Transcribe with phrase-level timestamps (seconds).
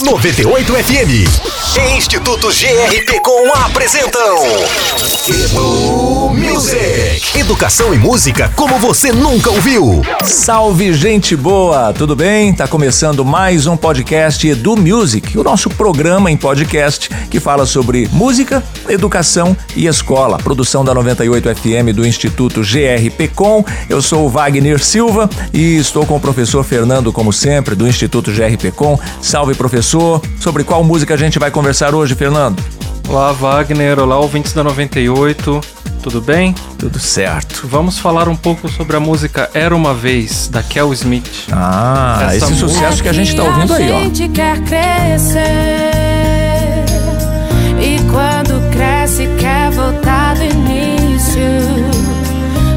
[0.00, 4.36] 98 FM e Instituto GRP com apresentam
[5.26, 7.15] Edu Music.
[7.46, 10.02] Educação e música como você nunca ouviu.
[10.24, 12.52] Salve gente boa, tudo bem?
[12.52, 18.08] Tá começando mais um podcast Edu Music, o nosso programa em podcast que fala sobre
[18.12, 20.38] música, educação e escola.
[20.38, 23.64] Produção da 98 FM do Instituto GRP com.
[23.88, 28.32] Eu sou o Wagner Silva e estou com o professor Fernando, como sempre, do Instituto
[28.32, 28.98] GRP com.
[29.22, 30.20] Salve professor.
[30.40, 32.60] Sobre qual música a gente vai conversar hoje, Fernando?
[33.08, 33.98] Olá, Wagner.
[33.98, 35.60] Olá, ouvintes da 98.
[36.02, 36.54] Tudo bem?
[36.78, 37.66] Tudo certo.
[37.66, 41.48] Vamos falar um pouco sobre a música Era Uma Vez, da Kel Smith.
[41.52, 42.68] Ah, Essa esse música...
[42.68, 43.98] sucesso que a gente tá ouvindo aí, ó.
[43.98, 45.40] A gente quer crescer
[47.80, 51.40] E quando cresce quer voltar do início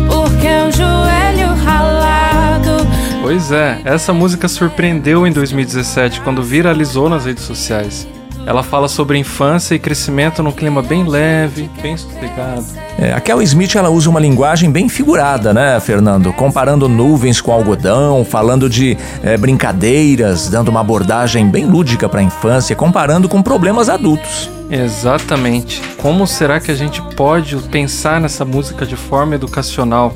[0.07, 2.87] Porque um joelho ralado
[3.21, 8.07] Pois é, essa música surpreendeu em 2017 quando viralizou nas redes sociais.
[8.49, 12.65] Ela fala sobre infância e crescimento num clima bem leve, bem sossegado.
[12.97, 16.33] É, a Kel Smith ela usa uma linguagem bem figurada, né, Fernando?
[16.33, 22.23] Comparando nuvens com algodão, falando de é, brincadeiras, dando uma abordagem bem lúdica para a
[22.23, 24.49] infância, comparando com problemas adultos.
[24.71, 25.79] Exatamente.
[25.97, 30.11] Como será que a gente pode pensar nessa música de forma educacional?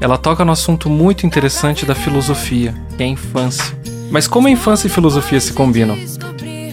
[0.00, 3.76] Ela toca no assunto muito interessante da filosofia, que é a infância.
[4.08, 5.98] Mas como a infância e filosofia se combinam?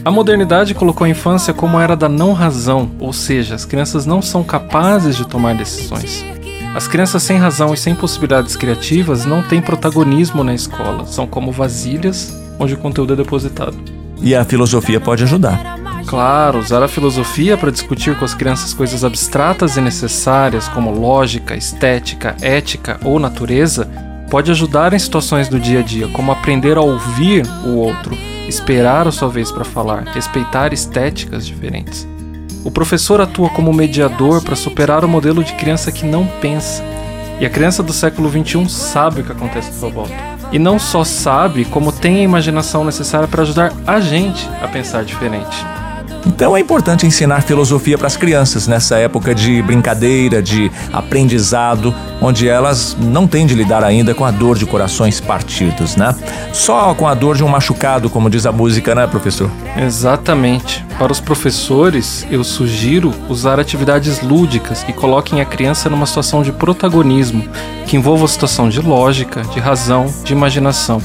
[0.03, 4.21] A modernidade colocou a infância como era da não razão, ou seja, as crianças não
[4.21, 6.25] são capazes de tomar decisões.
[6.73, 11.51] As crianças sem razão e sem possibilidades criativas não têm protagonismo na escola, são como
[11.51, 13.77] vasilhas onde o conteúdo é depositado.
[14.21, 15.77] E a filosofia pode ajudar.
[16.05, 21.55] Claro, usar a filosofia para discutir com as crianças coisas abstratas e necessárias, como lógica,
[21.55, 23.87] estética, ética ou natureza,
[24.29, 28.15] pode ajudar em situações do dia a dia, como aprender a ouvir o outro
[28.49, 32.07] esperar a sua vez para falar, respeitar estéticas diferentes.
[32.65, 36.83] O professor atua como mediador para superar o modelo de criança que não pensa.
[37.39, 40.13] E a criança do século XXI sabe o que acontece à sua volta.
[40.51, 45.05] E não só sabe, como tem a imaginação necessária para ajudar a gente a pensar
[45.05, 45.78] diferente.
[46.25, 52.47] Então é importante ensinar filosofia para as crianças nessa época de brincadeira, de aprendizado, onde
[52.47, 56.13] elas não têm de lidar ainda com a dor de corações partidos, né?
[56.53, 59.49] Só com a dor de um machucado, como diz a música, né, professor?
[59.77, 60.85] Exatamente.
[60.97, 66.51] Para os professores, eu sugiro usar atividades lúdicas que coloquem a criança numa situação de
[66.51, 67.47] protagonismo,
[67.87, 71.01] que envolva a situação de lógica, de razão, de imaginação.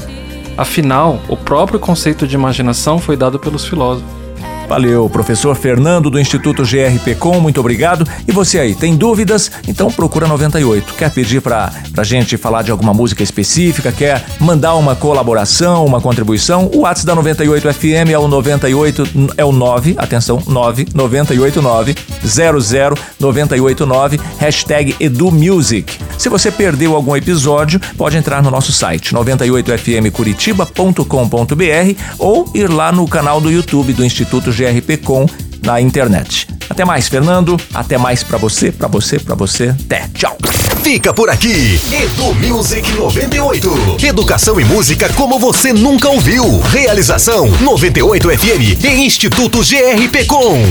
[0.57, 4.24] Afinal, o próprio conceito de imaginação foi dado pelos filósofos.
[4.67, 8.03] Valeu, professor Fernando do Instituto GRP Com, muito obrigado.
[8.27, 9.51] E você aí, tem dúvidas?
[9.67, 10.95] Então procura 98.
[10.95, 13.91] Quer pedir pra, pra gente falar de alguma música específica?
[13.91, 16.71] Quer mandar uma colaboração, uma contribuição?
[16.73, 22.97] O WhatsApp da 98 FM é o 98, é o 9, atenção, 9 989 00
[23.19, 25.99] 989 hashtag EduMusic.
[26.17, 33.07] Se você perdeu algum episódio, pode entrar no nosso site 98fmcuritiba.com.br ou ir lá no
[33.07, 35.27] canal do YouTube do Instituto GRP Com
[35.61, 36.47] na internet.
[36.69, 37.59] Até mais, Fernando.
[37.73, 39.75] Até mais para você, para você, para você.
[39.85, 40.07] Até.
[40.13, 40.37] Tchau.
[40.83, 41.79] Fica por aqui.
[41.91, 43.97] Edu Music 98.
[44.03, 46.59] Educação e música como você nunca ouviu.
[46.59, 50.61] Realização 98 FM e Instituto GRP Com.